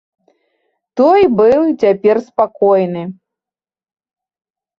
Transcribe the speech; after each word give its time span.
Той 1.01 1.21
быў 1.39 1.61
цяпер 1.81 2.15
спакойны. 2.31 3.03